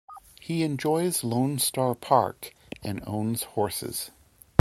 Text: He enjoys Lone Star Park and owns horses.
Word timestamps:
He 0.39 0.63
enjoys 0.63 1.23
Lone 1.23 1.59
Star 1.59 1.93
Park 1.93 2.55
and 2.81 3.03
owns 3.05 3.43
horses. 3.43 4.09